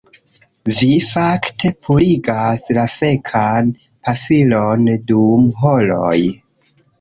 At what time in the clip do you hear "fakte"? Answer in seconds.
1.09-1.69